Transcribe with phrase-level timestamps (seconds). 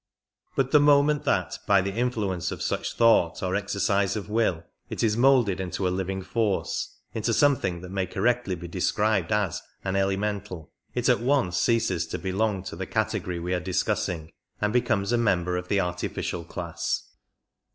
[0.55, 5.03] But the moment that by the influence of such thought or exercise of will it
[5.03, 9.95] is moulded into a living force— into something that may correctly be described as an
[9.95, 15.11] elemental— it at once ceases to belong to the category we are discussing, and becomes
[15.11, 17.03] a member of the artificial class.